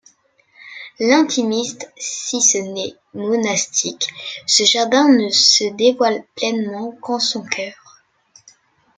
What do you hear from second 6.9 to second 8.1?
qu'en son cœur.